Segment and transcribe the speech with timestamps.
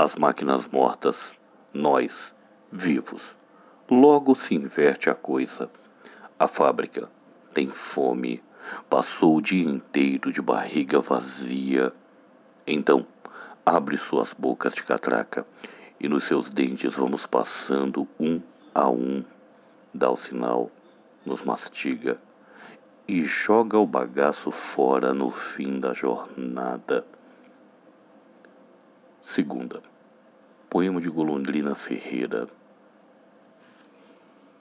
[0.00, 1.36] As máquinas mortas,
[1.74, 2.32] nós,
[2.70, 3.36] vivos.
[3.90, 5.68] Logo se inverte a coisa.
[6.38, 7.10] A fábrica
[7.52, 8.40] tem fome,
[8.88, 11.92] passou o dia inteiro de barriga vazia.
[12.64, 13.04] Então,
[13.66, 15.44] abre suas bocas de catraca
[15.98, 18.40] e nos seus dentes vamos passando um
[18.72, 19.24] a um.
[19.92, 20.70] Dá o sinal,
[21.26, 22.20] nos mastiga
[23.08, 27.04] e joga o bagaço fora no fim da jornada.
[29.28, 29.82] Segunda.
[30.70, 32.48] Poema de Golondrina Ferreira.